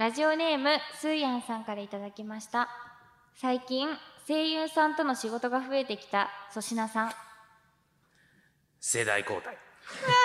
[0.00, 2.70] ラジオネームスーヤンさんからいただきました。
[3.36, 3.86] 最近
[4.26, 7.12] 声優さんとの仕事が増えてきた粗品さん。
[8.80, 9.58] 世代交代。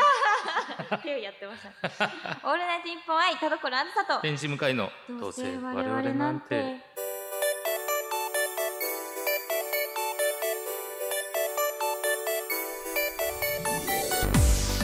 [1.04, 2.06] 手をやってました。
[2.48, 4.22] オールナイトニッポン愛田所あずさと。
[4.22, 6.80] 天使向かいのどうせ我々なんて。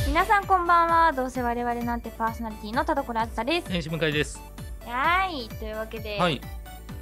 [0.05, 1.13] 皆さんこんばんは。
[1.13, 3.69] どうせ我々なんてパーソナリティの田所あずさです。
[3.69, 4.50] 天使向かいです
[5.31, 6.41] はいというわけで、はい。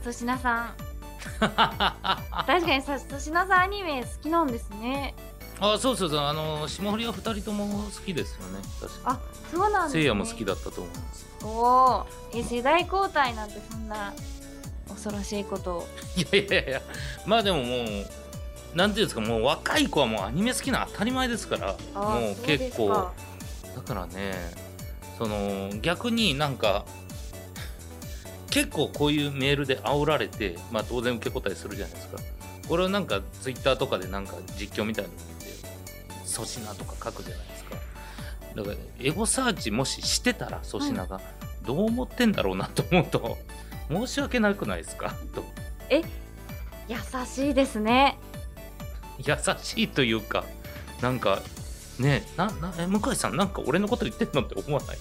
[0.01, 0.73] 粗品さん。
[1.39, 5.15] 確かにさ粗品さんアニメ好きなんですね。
[5.59, 6.19] あそうそうそう。
[6.19, 8.61] あの霜降りは二人とも好きですよね。
[8.79, 9.19] 確かあ
[9.51, 10.01] そうなんですね。
[10.01, 11.25] せいやも好きだったと思います。
[11.43, 14.13] おおえ世代交代なんてそんな
[14.87, 15.77] 恐ろしいこと。
[15.77, 16.81] をいやいやいや。
[17.25, 22.89] まあでももうなんていうんですかもう若い子はもうアニメ好きな当たり前ですからあもう結構。
[22.89, 23.11] か。
[23.75, 24.35] だからね
[25.17, 26.85] その逆になんか
[28.49, 32.17] 結構こういうメールで煽られてまあ当然受け答えするじゃないですか。
[32.67, 35.51] これをなんかツイッターとかでなんか実況みたいなの見て
[36.31, 37.75] 粗品とか書くじゃないですか。
[38.55, 41.21] だからエゴサーチもししてたら粗品が
[41.65, 43.37] どう思ってんだろうなと思うと
[43.89, 45.13] 申し訳なくないですか？
[45.33, 45.43] と。
[45.91, 48.17] 優しいですね。
[49.19, 50.45] 優しいというか
[51.01, 51.41] なんか
[51.99, 54.97] ねななえ向井さんなんか俺のこと言ってんのって思わない？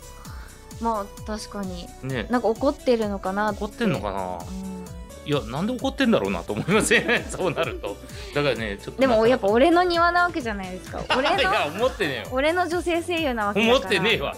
[0.80, 1.86] まあ確かに。
[2.02, 2.26] ね。
[2.30, 4.38] なんか怒ってるのかな怒ってんのかな？
[4.38, 4.78] うん。
[5.26, 7.96] いやなんで怒ってんだろうなと思いますよねそうなると。
[8.34, 11.04] だからねちょっとでもやっぱぱ俺の庭なわけじゃないですか。
[11.16, 13.78] 俺 いやの思ってね俺の女性声優なわけだから。
[13.78, 14.34] 思ってねえわ。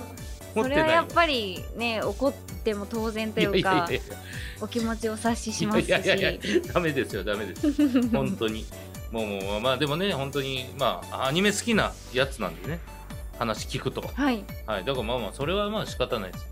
[0.54, 3.88] 思それはやっぱりね怒っても当然というか
[4.60, 5.86] お気持ちをお察ししますし。
[5.86, 6.32] いやいやいや
[6.74, 8.08] ダメですよダメです。
[8.10, 8.66] 本当に。
[9.12, 12.80] もうもうまあでもね本当にまあアニメ好きなやつなんでね
[13.40, 14.02] 話聞くと。
[14.02, 14.44] はい。
[14.66, 14.84] はい。
[14.84, 16.46] だからまあまあそれはまあ仕方ないです。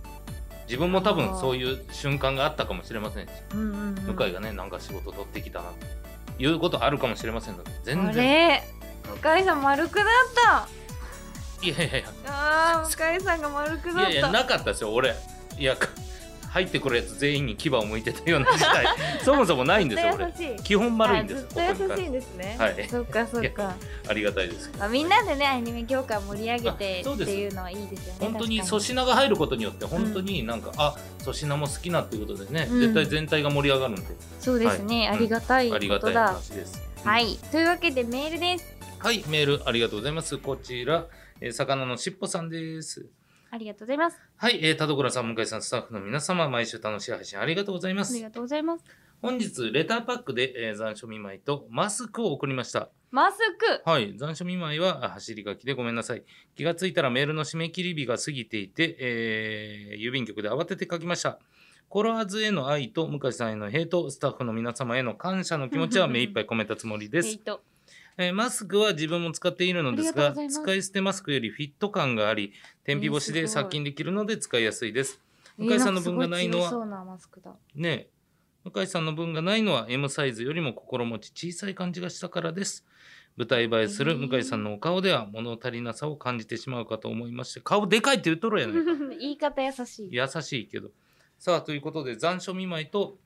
[0.67, 3.31] 自分も多分そういう瞬間があったかもしれませんし。
[3.53, 4.17] うんうんうん。
[4.17, 6.43] 向井がねなんか仕事取ってきたなと。
[6.43, 8.63] いうことあるかもしれませんので全あ然れ？
[9.23, 10.69] 向井さん丸くなった。
[11.67, 12.09] いやいやいや。
[12.27, 14.11] あー向井さんが丸くなった。
[14.11, 15.15] いやいやなかったですよ俺。
[15.59, 15.89] いやか
[16.49, 18.87] 入ってくるやつ全員に牙を向いてたような事態
[19.25, 20.59] そもそもないんですよ俺。
[20.63, 22.57] 基本丸いんですあずっと優しいんですね。
[22.59, 22.87] はい。
[22.89, 23.75] そっかそっか。
[24.09, 24.71] ありがたいです。
[24.79, 28.19] まあみんなでねアニメ業界盛り上げてっていうのはいいですよね。
[28.21, 32.81] 本当に粗品が入ることによって本当になんか、あ粗品も好きなっていうことでね、うん。
[32.81, 34.03] 絶対全体が盛り上がるんで、
[34.41, 35.17] そうですね、はい。
[35.17, 36.83] ありがたいありがたいことだ話です。
[37.05, 37.39] はい。
[37.51, 38.77] というわけでメールです。
[38.99, 40.39] はいメールありがとうございます。
[40.39, 41.07] こちら、
[41.41, 43.07] えー魚のしっぽさんです
[43.51, 44.19] ありがとうございます。
[44.37, 48.13] はい、えー、田所さん向井さんスタッフの皆様毎週楽しい配信ありがとうございます。
[48.13, 48.85] ありがとうございます。
[49.21, 52.91] 本日レターパックで、えー残暑見舞いとマスクを送りました。
[53.11, 53.83] マスク。
[53.89, 56.23] はい残暑見舞いはあ走り書きでごめんなさい。
[56.55, 61.39] 気がついたらメールの締め切り日が過ぎていて、えー郵便局で慌てて書きました。
[61.89, 67.41] コロワーズへの愛と向井さんへのヘイトスタッフの皆様への感謝の気持ちは目いっぱい込めたつもりです
[68.21, 72.53] えーマスクは自分も使っているのですが使い捨てマスクよりフィット感があり
[72.83, 75.21] 天日干しです殺菌できるので使いやすいです。
[75.57, 76.73] 向井さんの分がないのは
[77.77, 78.09] えね
[78.65, 82.85] 向井さんの分がないのは M サイズよりも心持ち小さい感じがしたからです。
[83.37, 88.93] 舞台映えする向井さんのお顔では物足りなさを感じてしまうかと思いまして顔でかいって言っとるやないか。
[89.17, 90.09] 言い方優しい。
[90.11, 90.91] 優しいけど。
[91.39, 93.17] さあということで残暑見舞いと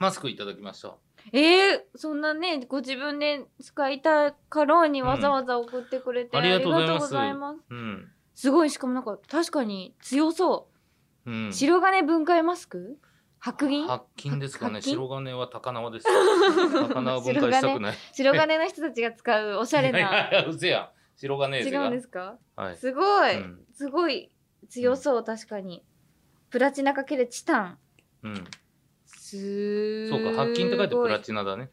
[0.00, 0.96] マスクいただきました
[1.32, 6.42] えー、そんなねご自分で使いたかろうにわざわざ送ってくれて、うん。
[6.42, 7.58] ありがとうございます。
[7.70, 10.68] うん、すごいしかもなんか確かに強そ
[11.26, 11.30] う。
[11.30, 12.98] う、ん、白金分解マスク？
[13.38, 13.86] 白銀？
[13.86, 14.82] 白金ですかね。
[14.82, 15.32] 白金？
[15.34, 16.06] は高輪です。
[16.88, 17.94] 高輪を分解したくない。
[18.12, 22.38] 白金の人たちが使うおしゃれいやいなやいや白金違うんですか？
[22.56, 22.76] はい。
[22.76, 23.64] すごい、うん。
[23.74, 24.30] すごい
[24.68, 25.84] 強そう確かに。
[26.50, 27.78] プラチナかけるチタン。
[28.24, 28.44] うん、
[29.38, 31.64] すーそうか白金って書いてプラチナだね。
[31.64, 31.68] っ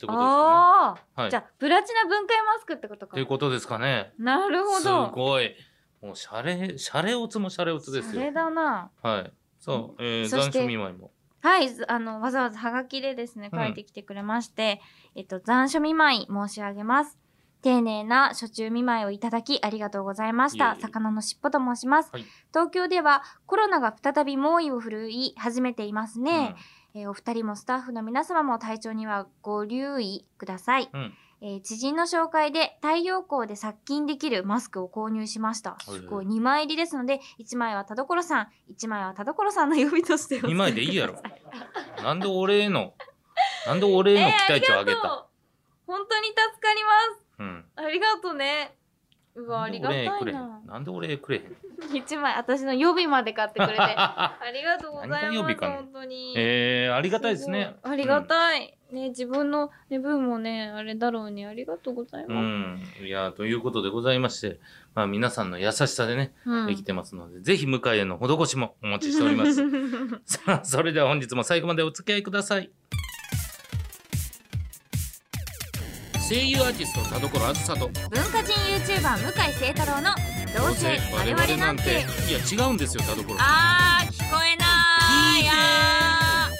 [0.00, 0.18] てことですかね。
[0.18, 1.30] ああ、はい。
[1.30, 3.14] じゃあプラチナ分解マスクってことか。
[3.14, 4.12] ということですかね。
[4.18, 5.54] なるほすどごい。
[6.02, 8.12] もうシャレシャレオツもシャレオツですよ。
[8.12, 8.90] それだな。
[9.02, 9.32] はい。
[9.58, 11.10] そう、えー、残暑見舞いも。
[11.42, 11.68] はい。
[11.68, 13.60] ずあのわざわざハガキでですねうん。
[13.60, 14.80] 書いてきてくれまして、
[15.14, 17.18] えっと残暑見舞い申し上げます。
[17.62, 20.76] 丁寧な初中見舞いをいただきありがとうございました。
[20.80, 22.24] 魚のしっぽと申します、はい。
[22.48, 26.54] 東京ではコロナが再び猛威を振るい始めていますね、
[26.94, 35.76] えーお二人もスタッフの皆様も体調にはご留意ください、うん、うんえー知人の紹介で太陽光で殺菌できるマスクを購入しました。
[35.80, 36.26] すごい。
[36.26, 41.14] 2枚入りですので1枚は田所さん1枚は田所さんの呼びとしてお使二枚でいいやろ。
[42.02, 42.94] なんで俺への
[43.66, 45.30] なんで俺への期待値を上げた、えー
[45.86, 47.26] 本当に助かります。
[47.40, 47.64] うん。
[47.74, 48.76] ありがとうね
[49.36, 50.60] うわありがたいな。
[50.66, 51.56] なんでお礼くれへん。
[51.96, 53.78] 一枚私の予備まで買ってくれて。
[53.80, 56.34] ありがとうございます本当に。
[56.36, 57.76] えー、ありがたいですね。
[57.82, 61.46] ありがたい、ね自分の、ね、分もねあれだろうに。
[61.46, 64.58] ありがとうございます、うん、いやということでございまして、
[64.94, 66.66] まあ、皆さんの優しさでね、うん。
[66.66, 69.62] できてますのでぜひ向かいへの施しもお待ちしております。
[70.26, 72.70] さあそれでは本日も最後までお付き合いください
[76.30, 77.88] 声優アーティスト田所あずさと。
[77.88, 80.14] 文化人 YouTuber 向井聖太郎の
[80.56, 82.06] 「どうせ我々なんて。
[82.28, 85.38] いや違うんですよ田所」あー聞こえない。
[85.38, 86.50] いいねあ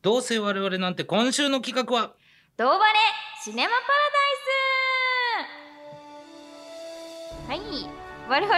[0.00, 2.04] どうせ我々なんて今週の企画は？
[2.04, 2.10] ー
[2.56, 2.82] ドーバレ
[3.44, 4.00] シネマパラ
[7.52, 7.70] ダイス。
[7.84, 8.56] はい我々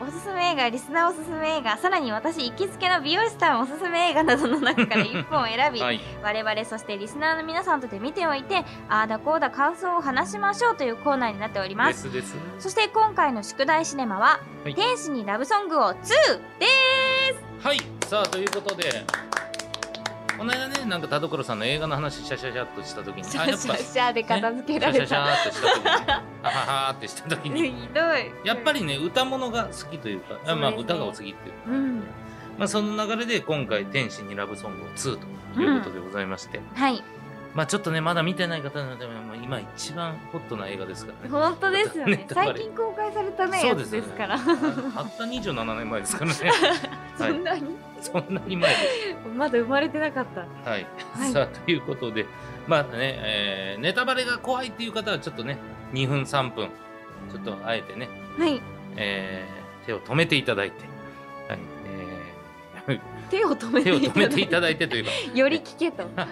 [0.00, 6.00] おすすめ映画リスナーおすすめ映画さらに私行きつけの美容師さんおすすめ映画などの中から1本を選び、はい。
[6.24, 12.08] 我々そしてリスナーの皆さんとで見ておいてああだこうだ感想を話しましょうというコーナーになっておりまです
[12.58, 14.74] そして今回の宿題シネマは「はい。
[14.74, 15.94] 天使にラブソングを2」
[16.58, 16.66] で
[17.62, 17.78] はい。
[18.08, 19.04] さあということで
[20.36, 28.30] この間ねなんか田所さんの映画の話シャシャシャっとした時にあやっぱャシャシャで片付けられシャシャシャっとした時にあははーってした時ひにどい。
[28.44, 32.02] やっぱりね歌物が好きというかあまあ歌がお好きっていうか、うん。
[32.58, 35.16] まあ、その流れで今回「天使にラブソングを2」
[35.54, 37.02] ということでございまして、はい。
[37.54, 41.30] まあちょっとねまだ見てない方のためにも今一番ホットな映画ですからね。
[41.30, 42.26] 本当ですよね。
[42.32, 44.34] 最近公開されたねやつそうですから。
[44.34, 46.36] あたった27年前ですからね。
[47.16, 48.84] そんなに、そんなに前です。
[49.36, 50.70] まだ生まれてなかった。
[50.70, 51.30] はい、はい。
[51.30, 52.26] さあということで。
[52.66, 55.58] まあね、えーネタバレが怖いっていう方はちょっとね
[55.92, 56.68] 2分3分。
[57.30, 58.08] ちょっとあえてね、
[58.38, 58.60] はい。
[58.96, 60.84] えー手を止めていただいて、
[61.48, 61.58] はい。
[62.88, 63.00] え
[63.30, 64.06] 手を止めー手をて。
[64.06, 65.10] い止めていたただいてというか。
[65.34, 66.04] より聞けと。
[66.16, 66.24] は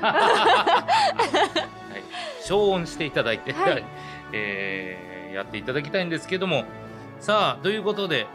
[1.97, 3.73] い、消音していただいて、はい。
[3.73, 3.85] は い
[4.33, 6.65] えーやっていただきたいんですけども。
[7.21, 8.27] さあということで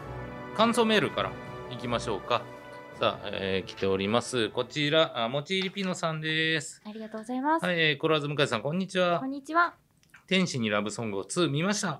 [0.55, 1.31] 感想メールから
[1.71, 2.41] いきましょうか。
[2.99, 4.49] さあ、えー来ております。
[4.49, 6.81] こちらあもちりピノさんです。
[6.85, 9.19] ありがとうございます、はい、えー、コラーズ向井さんこんにちは。
[9.19, 9.73] こんにちは
[10.27, 11.99] 天使にラブソングを2見ました。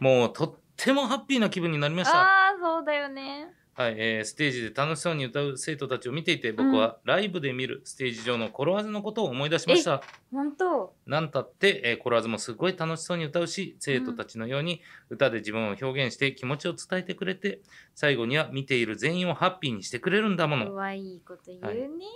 [0.00, 2.20] もうとってもハッピーな気分になりました。
[2.20, 3.48] あーそうだよね。
[3.74, 10.02] はい、えーステージで楽しそうに歌う生徒たちを見ていて僕はライブで見るステージ上のコロワーズのことを思い出しました。
[10.32, 10.94] 本当。
[11.06, 14.80] なんたって、えーコロワーズもすごい楽しそうに歌うし生徒たちのように
[15.10, 17.60] 歌で自分を表現して気持ちを伝えてくれて
[17.94, 20.72] 最後には見ている全員をハッピーにしてくれるんだもの。
[20.72, 22.06] うわいいこと言うね、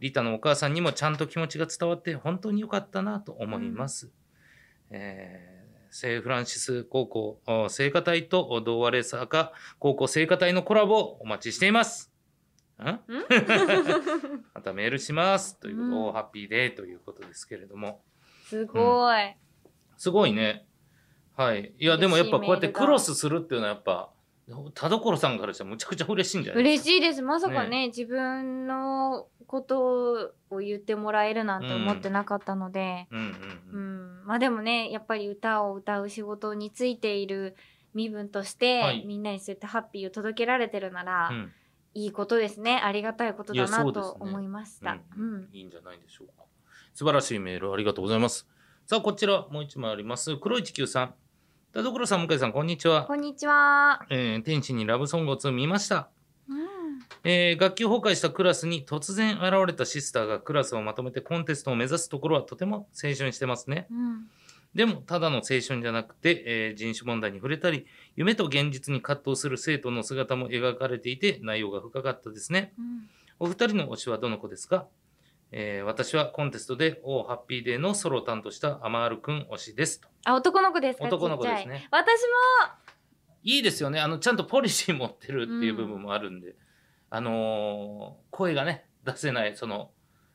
[0.00, 4.10] リタのお母さんにもちゃんと気持ちが伝わって本当に良かったなと思います。
[4.90, 5.60] えー
[5.92, 12.12] 聖フランシス高校お聖歌隊と同和レーサーか高校聖歌隊のコラボをお待ちしています。
[12.78, 12.84] ん？
[14.54, 15.58] またメールします。
[15.58, 18.02] ということ、うんおハッピーデーということですけれども。
[18.44, 19.36] すごい、
[19.96, 20.66] すごいね。
[21.36, 21.74] はい。
[21.78, 24.10] いや、でもやっぱこうやってクロスするっていうのはやっぱ、
[24.74, 27.22] 田所さんからしたらむちゃくちゃ嬉しいんじゃない嬉しいです。
[27.22, 33.08] まさかね自分のことを言ってもらえるなんて思ってなかったので、
[34.24, 37.56] まあでもねやっぱり歌を歌う仕事についている
[37.94, 39.04] 身分として、はい。
[39.06, 41.52] みんなにそうやってハッピーを届けられてるなら、うん。
[41.92, 42.80] いいことですね。
[42.84, 44.98] ありがたいことだなと思いました。
[45.18, 45.48] うん。
[45.52, 46.44] いいんじゃないでしょうか。
[46.94, 48.46] 素晴らしいメールありがとうございます。
[48.86, 50.36] さあ、こちらもう一枚あります。
[50.36, 51.14] 黒い地球さん。
[51.72, 53.04] 田所さん、向井さん、こんにちは。
[53.04, 54.04] こんにちは。
[54.10, 56.08] えー天使にラブソングを2見ました。
[56.48, 56.58] うん
[57.22, 63.86] えー学級崩壊したクラスに突然現れたシスターがクラスをまとめてコンテストを目指すところはとても青春してますね。
[63.90, 64.26] うん
[64.72, 67.86] でも、ただの青春じゃなくて、えー人種問題に触れたり、
[68.16, 72.72] 夢と現実に葛藤する生徒の姿も描かれていて、内容が深かったですね。
[72.78, 73.08] うん
[73.42, 74.86] お二人の推しはどの子ですか、
[75.52, 80.08] えー私はコンテストで「おハッピーデー」のソロを担当したアマールくん推しですと。
[80.24, 81.04] あ男の子ですか？
[81.06, 81.62] 男の子ですね。
[81.62, 82.04] ちっちゃい。
[82.04, 82.20] 私
[83.42, 83.98] いいですよね。
[84.00, 86.56] あの、ちゃんとポリシー持ってるっていう部分もあるんで。
[87.08, 89.92] あのー声がね、出せない、その、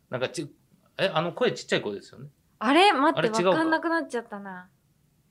[0.10, 0.52] なんかち、
[0.98, 2.26] え、あの声ちっちゃい子ですよね。
[2.26, 2.92] もあれ？
[2.92, 4.70] 待ってわかんなくなっちゃったな。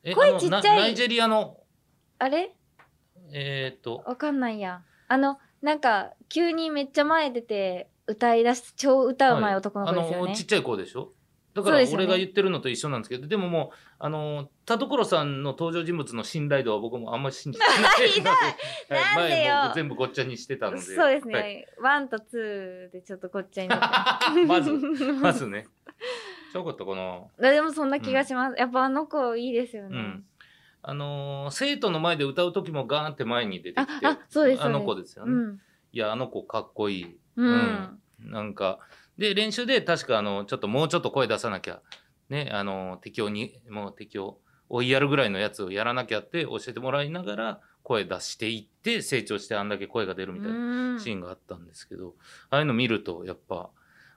[0.05, 0.63] え声ちっちゃい。
[0.63, 1.59] なナイジェリアの、
[2.21, 2.55] あれ？
[3.33, 4.83] えっ、と、わかんないや。
[5.09, 11.13] あのなんか急にめっちゃ前出て歌い出す超歌うまい男の子ですよね、あのちっちゃい子でしょ？
[11.55, 19.55] だから俺が言ってるのと一緒なんですけどでももうあの田所さんの登場人物の信頼度は僕もあんまり信じてないひど いはいなんでよ。
[19.55, 20.83] 前も全部ごっちゃにしてたので。
[20.83, 21.67] そうですね、はい。
[21.81, 24.45] ワンとツーでちょっとごっちゃになって。
[24.47, 25.69] まずまずね。
[26.53, 27.31] ちょこっとこの。
[27.39, 30.25] でもそんな気がします、やっぱあの子いいですよね、うん。
[30.83, 34.63] あのー生徒の前で歌う時もガーンって前に出てきてああそうです。
[34.63, 35.61] あの子ですよね、うん。
[35.93, 38.79] いやあの子かっこいいうん、なんか
[39.19, 41.81] で練習で確かあのちょっともうちょっと声出さなきゃ
[42.29, 44.39] ねあの敵をにもう敵を
[44.69, 51.01] 追いやるぐらいのやつをやらなきゃって教えてもらいながら声出していって成長してあんだけ声が出るみたいなうん。
[51.01, 52.15] シーンがあったんですけど、
[52.51, 53.71] ああいうの見るとやっぱ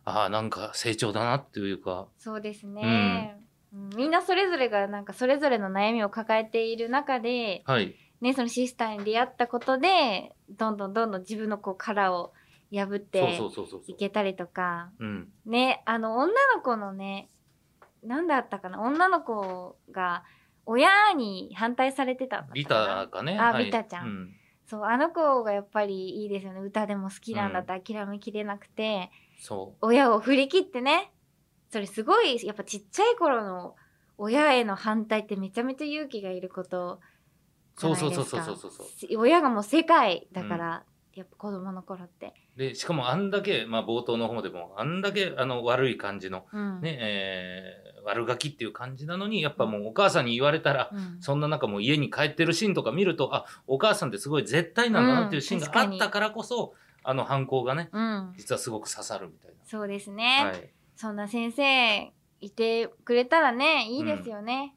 [0.06, 2.08] ああなんか成長だなっていうか。
[2.18, 3.38] そうですね、
[3.74, 3.90] うん。
[3.96, 7.94] みんなそれぞれがなんかそれぞれの悩みを抱えている中で、はい。
[8.22, 12.34] ね、そのシスターに出会ったことでどんどんどんどん自分のこう殻を
[12.72, 13.82] 破っそうてそうそうそう。
[13.86, 14.92] そいうけたりとか。
[15.00, 15.30] うん。
[15.46, 17.30] ねあの女の子のね
[18.04, 18.82] 何だったかな？
[18.82, 20.24] 女の子が
[20.66, 23.38] 親に反対されてたビタかね？
[23.40, 23.66] あはい。
[23.66, 24.06] ビタちゃん。
[24.06, 24.34] うん。
[24.66, 26.60] そうあの子がやっぱりいいですよね。
[26.60, 29.10] 歌でも好きなんだって諦めきれなくて、
[29.42, 29.86] そう。
[29.86, 31.12] 親を振り切ってね。
[31.70, 33.76] それすごいやっぱちっちゃい頃の
[34.18, 37.00] 親への反対ってめちゃめちゃ勇気がいること
[37.78, 38.24] じゃないですか。
[38.24, 40.84] そうそうそうそうそうし親がもう世界だから、
[41.18, 46.82] やっぱ子供の頃って、でしかもあんだけ、まあ、冒頭の方でもあんだけあの悪い感じの、うん。
[46.82, 51.18] ねえー悪ガキっていう感じなのにやっぱもうお母さんに言われたら、うん。
[51.20, 60.16] そんな中もう家に帰ってるシーンとか見るとあお母さんってすごい絶対なんだなっていうシーンがあったからこそ、あの反抗がねうん、実はすごく刺さるみたいそうですな。
[60.16, 60.70] ね、はい。
[60.96, 64.74] そんな先生いてくれたらねいいですよね、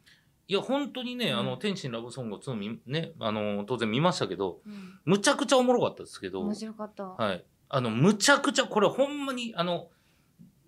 [0.50, 1.38] いや本当にね、うん。
[1.38, 4.98] あの天心ラブソング2みねあの当然見ましたけどうん。
[5.04, 7.44] むちゃくちゃおもろかったですけど面白かった、はい。
[7.68, 9.90] あのむちゃくちゃこれほんまにあの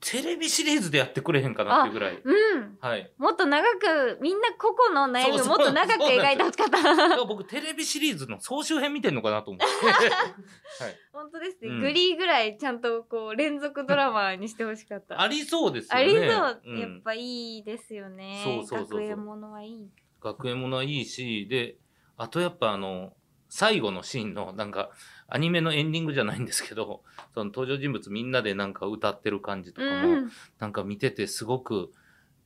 [0.05, 2.21] テレビシリーズでやってくれへんかなっていうぐらい。
[2.23, 2.77] うん。
[2.81, 3.11] はい。
[3.19, 7.25] もっと長くみんな個々の悩みをもっと長く描いてほしかった。
[7.25, 9.67] 僕テレビシリーズの総集編見てんのかなと思って、
[10.85, 11.81] はい、本当ですね、うん。
[11.81, 15.21] グリーぐらいちゃんとこう連続ドラマにしてほしかった。
[15.21, 16.01] ありそうですよね。
[16.01, 16.79] ありそう、ん。
[16.79, 18.43] やっぱいいですよね。
[18.45, 19.01] そうそうそうそう。
[19.01, 19.89] 学園ものはいい。
[20.21, 21.77] 学園ものはいいしで
[22.17, 23.13] あとやっぱあの
[23.49, 24.91] 最後のシーンのなんか
[25.29, 27.03] アニメのエンディングじゃないんですけど
[27.35, 30.31] その登場人物みんなでなんか歌ってる感じとかも、うん。
[30.59, 31.93] なんか見ててすごく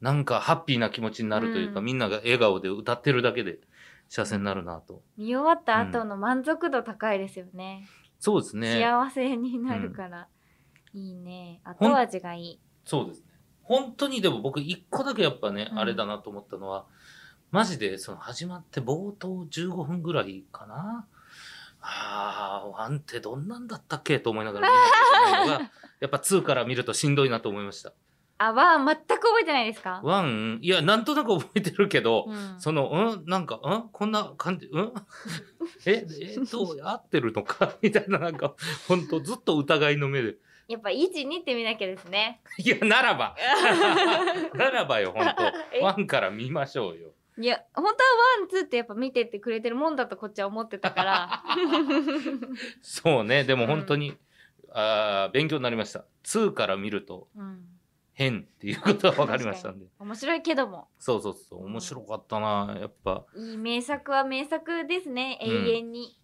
[0.01, 1.87] なんかハッピーな気持ちになるというか、うん。
[1.87, 3.59] みんなが笑顔で歌ってるだけで
[4.09, 5.03] 幸せになるなと。
[5.17, 7.89] 見終わった後の満足度高いですよね、
[8.21, 8.81] そうですね。
[8.81, 10.29] 幸せになるから、
[10.95, 11.61] いいね。
[11.65, 12.61] 後味がいい。
[12.85, 13.27] そうですね。
[13.63, 15.79] 本当にでも僕一個だけやっぱね、うん。
[15.79, 16.87] あれだなと思ったのは
[17.51, 21.07] マジでその始まって冒頭15分ぐらいかな
[21.89, 24.19] ああワンってどんなんだったっけ？
[24.19, 27.93] と思いながら見なきゃいけないのが やっぱ2から見るとしんどいなと思いました。
[28.39, 30.59] あは全く覚えてないですか、ワン？
[30.61, 32.61] いやなんとなく覚えてるけど、うん。
[32.61, 33.25] その、うん？
[33.27, 33.89] なんか、うん？
[33.91, 34.93] こんな感じ、うん？
[35.87, 37.73] え、えっと、合ってるのか？
[37.81, 38.55] みたいな、なんか、
[38.89, 40.35] ほんと、ずっと疑いの目で。
[40.69, 42.41] やっぱ12って見なきゃですね。
[42.59, 43.37] いや、ならば。
[44.55, 45.35] ならばよ、ほんえ？
[45.81, 45.85] と。
[45.85, 47.13] ワンから見ましょうよ。
[47.39, 47.93] いや本当は
[48.41, 51.45] ワンツーってやっぱ見てってくれてるもんだとこっちは思ってたから。
[52.83, 53.69] そうね、でもうん。
[53.69, 54.17] 本当に、
[54.71, 56.05] あー勉強になりました。
[56.25, 57.65] 2から見るとうん。
[58.15, 59.87] 変っていうことは分かりましたんで。
[59.99, 60.89] 面白いけども。
[60.99, 63.27] そうそうそう、面白かったな、やっぱ。
[63.37, 65.39] いい名作は名作ですね。
[65.43, 65.51] うん。
[65.51, 66.19] 永遠に、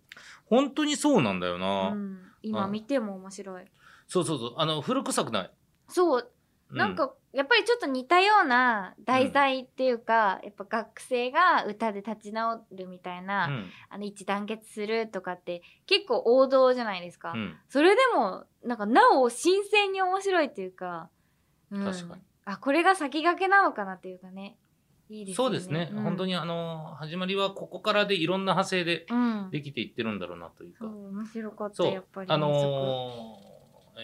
[0.47, 1.91] 本当にそうなんだような。
[1.91, 2.19] ん。
[2.43, 3.65] 今見ても面白い。
[4.09, 5.51] そうそうそう、あの、古臭くない。
[5.89, 6.33] そうう
[6.73, 21.09] なん、かやっぱりちょっと似たような題材っていうか、やっぱ学生が歌で立ち直るみたいな、うん、あの一致団結するとかって結構王道じゃないですか、うん、それでもなんかなお新鮮に面白いっていうか、
[21.71, 21.85] うん。
[21.85, 22.23] 確かに。
[22.45, 24.57] あこれが先駆けなのかなっていうかね。
[25.09, 25.51] いいですよね。
[25.51, 26.03] そうですね、うん。
[26.03, 29.49] 本当にあの始まりはここからでいろんな派生でうん。
[29.51, 33.53] できていってるんだろうなというか、面白かったやっぱりあのー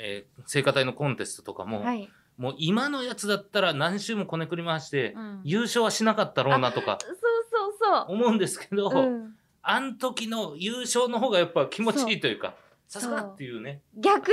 [0.03, 7.18] えー聖歌隊のコンテストとかも、はい、もう今のやつだったら何周もこねくり回して、うん、優勝はしなかったろうなとかそう
[7.50, 8.04] そうそう。
[8.09, 12.54] 思うんですけど、うん、あん時の優勝の方がやっぱ気持ちいいというか
[12.87, 13.83] さすがっていうね。
[13.97, 14.33] 逆に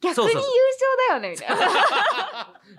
[0.00, 0.44] 逆に優勝
[1.08, 1.56] だよねみたいな。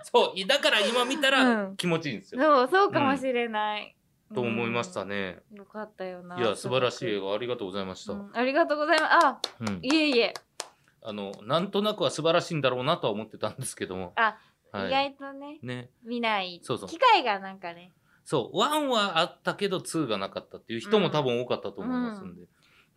[0.04, 1.32] そうだから今見たうん。
[1.32, 3.94] ら気持ちいいんですよ、そうそうかもしれない、
[4.34, 5.58] と思いましたね、うん。
[5.58, 9.26] よかったよないや素晴らしい映す画ありがとうございました、ありがとうございます。
[9.26, 9.80] あうん。
[9.82, 10.32] いえいえ、
[11.02, 14.12] あのなんとなくは素晴らしいんだろうなとは思ってたんですけども。
[14.16, 14.38] あ、
[14.72, 14.88] はい。
[14.88, 15.90] 意外とねね。
[16.04, 16.60] 見ない。
[16.62, 16.88] そうそう。
[16.88, 17.92] 機会がなんかね。
[18.24, 18.56] そう。
[18.56, 22.42] 1はあったけど2がなかったっていう人も多分多かったと思いますんで、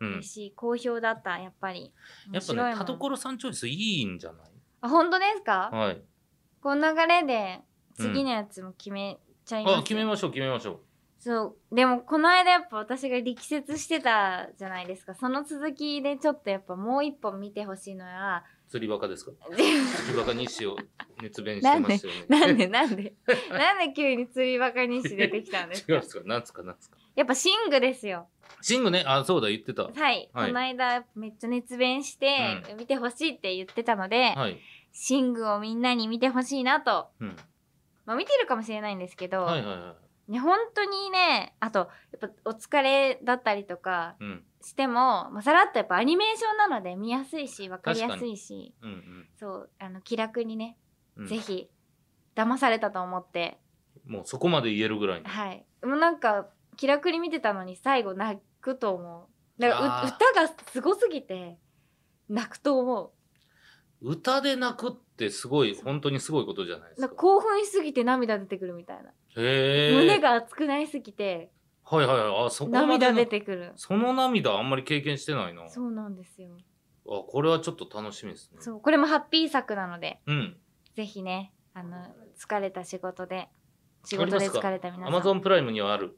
[0.00, 0.12] うん。
[0.14, 1.92] 嬉しい好評だったやっぱり。
[2.32, 4.50] やっぱね田所さんチョイスいいんじゃない？
[4.82, 6.02] あ本当ですか、はい。
[6.60, 7.60] この流れで
[7.94, 10.80] 次のやつも決めちゃいます、あ決めましょう決めましょう。
[11.18, 11.74] そう。
[11.74, 15.14] でもこの間やっぱ私が力説してたじゃないですか。
[15.14, 19.30] その続きでちょっとやっぱもう一本見てほしいのは釣りバカですか？
[19.54, 19.62] 釣
[20.10, 20.76] りバカ日誌を
[21.22, 22.26] 熱弁してましたよね。
[22.28, 23.14] なんでなんで
[23.50, 25.92] なんで急に釣りバカ日誌出てきたんですか？
[25.92, 26.22] 違うんですか？
[26.26, 26.96] なんつかなんつか。
[27.14, 28.26] やっぱシングですよ。
[28.62, 29.04] シングね？
[29.06, 29.84] あそうだ言ってた。
[29.84, 30.48] はい、はい。
[30.48, 34.58] この間めっちゃ熱弁して見てほしいって言ってたので、はい。
[34.90, 37.10] シングをみんなに見てほしいなと。
[37.20, 37.36] うん。
[38.06, 39.94] まあ見てるかもしれないんですけど、はいはいは
[40.28, 40.32] い。
[40.32, 41.90] ね、本当にね、あと、
[42.20, 49.28] やっぱお疲れだったりとかうんしても、まあ、さらっとやっぱアニメーションなので見やすいし、わかりやすいし、うんうん。
[49.38, 50.76] そう、あの、気楽にね、
[51.16, 51.26] うん。
[51.26, 51.70] ぜひ、
[52.34, 53.58] 騙されたと思って、
[54.06, 55.64] もうそこまで言えるぐらいにはい。
[55.82, 59.28] もうなんか、気楽に見てたのに最後泣くと思
[59.58, 59.60] う。
[59.60, 61.58] だから歌がすごすぎて、
[62.28, 63.12] 泣くと思
[64.00, 67.08] 歌で泣くってすごい本当にすごいことじゃないですか。
[67.08, 69.10] 興奮しすぎて涙出てくるみたいな。
[69.36, 71.52] へえ胸が熱くなりすぎて、
[71.96, 73.72] はいはいはいあそこまで涙の出てくる。
[73.76, 76.56] その涙あんまり経験してないなあそうなんですよ。
[77.04, 80.56] これはちょっと楽しみですねそう、これもハッピー作なので、うん
[80.94, 82.06] ぜひね、あの、
[82.38, 83.48] 疲れた仕事で、
[84.04, 85.12] 仕事で疲れた皆アさん。
[85.12, 86.16] マゾンプライムにはある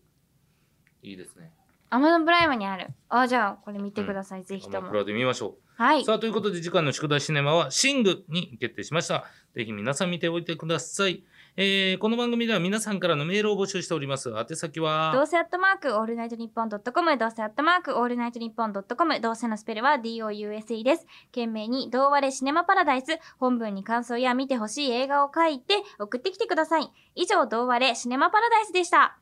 [1.02, 1.52] いいですね
[1.88, 2.88] アマゾンプライムにある。
[3.08, 4.94] あ、じゃあ、これ見てください、ぜひとマプ。
[4.94, 6.04] ラで見ましょうはい。
[6.04, 9.24] さあ、ということで、次回の宿題シネマは、シングに決定しました。
[9.54, 11.24] ぜひ皆さん見ておいてください。
[11.58, 14.28] えーこの番組では皆さんからのメールを募集しております。
[14.28, 21.06] 宛先どうは、せアットマークオールナイトニッポンドットコム、どうせアットマークオールナイトニッポンドットコム、どうせのスペルは DOUSE です。
[21.30, 26.92] 件名に、どうわれシネマパラダイス、本文に感想や見てほしい映画を書いて送ってきてください。
[27.14, 29.16] 以上、どうわれシネマパラダイスでした。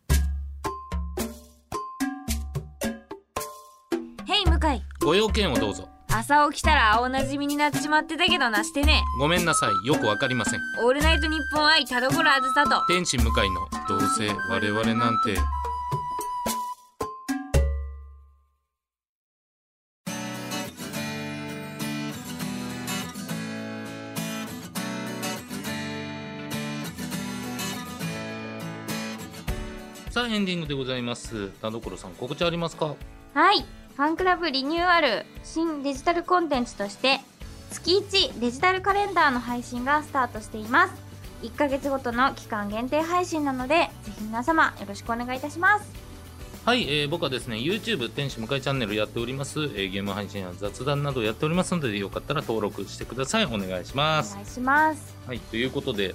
[4.26, 4.82] へい、向井。
[5.04, 5.93] ご用件をどうぞ。
[6.16, 9.02] 朝起きたら青なじみになっちまってたけどなしてね。
[9.18, 9.86] ごめんなさい。
[9.88, 10.60] よくわかりません。
[10.84, 12.86] オールナイトニッポン愛田所あずさと。
[12.86, 15.34] 天使向かいの、どうせ我々なんて。
[30.10, 32.94] さあエンディングでございます田所さん告知ありますか？
[33.34, 33.64] はい。
[33.96, 37.20] ファンクラブリニューアル新デジタルコンテンツとして
[37.70, 40.94] 月1デジタルカレンダーの配信がスタートしています。
[41.42, 45.92] 1ヶ月ごとの期間限定配信なので、ぜひ皆様よろしくお願いいたします。
[46.64, 55.14] はい、えー僕はですね YouTube 天使向かいチャンネルやっております、えーゲーム配信や雑談などやっておりますのでよかったら登録してくださいお願いしおます願いします。
[55.26, 56.14] はいということで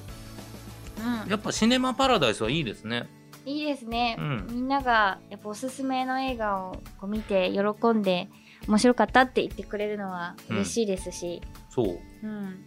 [0.98, 1.30] うん。
[1.30, 3.08] やっぱシネマパラダイスはいいですね
[3.50, 4.48] いいですね、うん。
[4.52, 8.30] みんながやっぱおすすめの映画をこう見て喜んで
[8.68, 12.00] 面白かったって言ってくれるのは嬉しいですし、そう。
[12.24, 12.66] うん、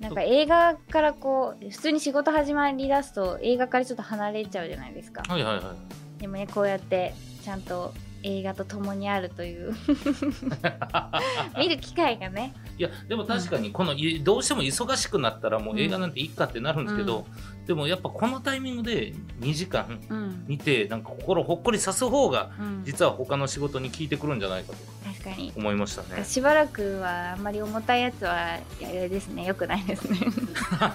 [0.00, 5.22] なんか映画からこう普通に仕事始まりだすと映画からちょっと離れちゃうじゃないですか。
[5.28, 5.74] はいはいは
[6.18, 6.20] い。
[6.20, 9.74] でもねこうやってちゃんと映画と共にあるという。
[11.58, 12.54] 見る機会がね。
[12.78, 17.26] いやでも確かにこのいどうしても忙しくなったらもう映画なんていいかってなるんですけど、
[17.66, 25.52] でもやっぱこのタイミングで2時間うん、見てなんか心ほっこりさす方がうん、実は他の仕事に効いてくるんじゃないかと確かに。
[25.56, 26.24] 思いましたね。
[26.24, 29.44] しばらくはあんまり重たいやつはあれですね。
[29.44, 30.18] よくないですね。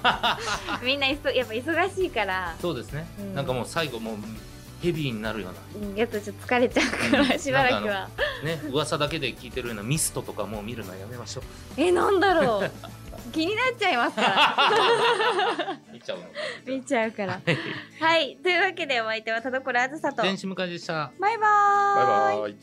[0.84, 2.56] みんないそやっぱ忙しいから。
[2.62, 3.36] そうですね、うん。
[3.36, 4.16] なんかもう最後もう
[4.84, 5.88] ヘビーになるような。
[5.90, 7.30] うんやっとちょっと疲れちゃうかうん。
[7.30, 8.10] らしばらくは。
[8.44, 11.44] ね、噂だけで聞いてるようなミストとかもう見るのやめましょう。
[11.78, 12.72] えなんだろう。
[13.32, 15.80] 気になっちゃいますから。
[15.94, 16.26] 見ちゃうの。
[16.68, 17.40] 見ちゃうから。
[18.02, 18.38] はい。
[18.44, 20.22] というわけでお相手は田所あずさと。
[20.22, 21.12] 天使向かいでした。
[21.18, 22.36] バイバーイ。
[22.36, 22.56] バイバイ。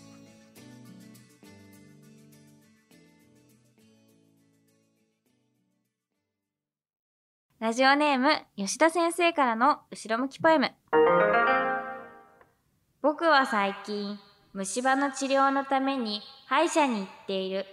[7.61, 10.72] ラジオネーム吉田先生からの後ろ向きポエム
[13.02, 14.18] 僕は最近
[14.52, 17.64] 虫歯の治療のために歯医者に行っている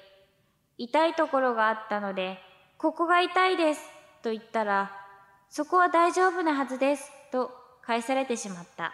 [0.77, 2.37] 痛いところがあったので
[2.77, 3.81] ここが痛いです
[4.23, 4.91] と言ったら
[5.49, 8.93] そこは大丈夫なはずですと返されてしまった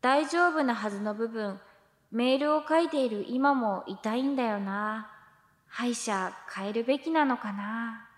[0.00, 1.60] 大丈夫なはずの部分
[2.10, 5.10] メールを書いている今も痛いんだよな
[5.68, 8.08] 歯医者変えるべきなのかな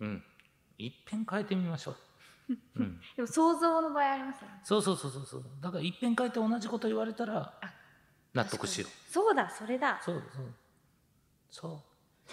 [0.00, 0.22] うん。
[0.78, 1.96] 一遍変えてみましょう。
[2.76, 3.00] うん。
[3.16, 5.44] でも想像の場合ありますよねそうそうそうそうそう。
[5.60, 7.72] だから一遍変えて同じこと言われたらあ
[8.34, 9.12] 納得しよう。
[9.12, 10.44] そうだそれだそうそう。
[11.50, 12.30] そう。